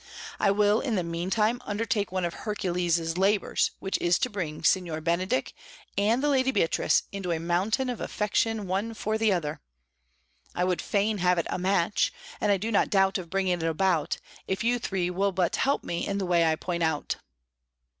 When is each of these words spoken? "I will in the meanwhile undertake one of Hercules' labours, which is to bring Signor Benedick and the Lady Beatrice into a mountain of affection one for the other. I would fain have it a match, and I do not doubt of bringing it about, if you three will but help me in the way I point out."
"I 0.39 0.49
will 0.49 0.79
in 0.79 0.95
the 0.95 1.03
meanwhile 1.03 1.59
undertake 1.63 2.11
one 2.11 2.25
of 2.25 2.33
Hercules' 2.33 3.19
labours, 3.19 3.69
which 3.77 3.99
is 3.99 4.17
to 4.17 4.31
bring 4.31 4.63
Signor 4.63 4.99
Benedick 4.99 5.53
and 5.95 6.23
the 6.23 6.27
Lady 6.29 6.49
Beatrice 6.49 7.03
into 7.11 7.31
a 7.31 7.39
mountain 7.39 7.87
of 7.87 8.01
affection 8.01 8.65
one 8.65 8.95
for 8.95 9.19
the 9.19 9.31
other. 9.31 9.61
I 10.55 10.63
would 10.63 10.81
fain 10.81 11.19
have 11.19 11.37
it 11.37 11.45
a 11.51 11.59
match, 11.59 12.11
and 12.41 12.51
I 12.51 12.57
do 12.57 12.71
not 12.71 12.89
doubt 12.89 13.19
of 13.19 13.29
bringing 13.29 13.61
it 13.61 13.67
about, 13.67 14.17
if 14.47 14.63
you 14.63 14.79
three 14.79 15.11
will 15.11 15.31
but 15.33 15.55
help 15.57 15.83
me 15.83 16.07
in 16.07 16.17
the 16.17 16.25
way 16.25 16.45
I 16.45 16.55
point 16.55 16.81
out." 16.81 17.17